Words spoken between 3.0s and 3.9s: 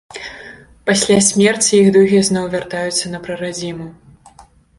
на прарадзіму.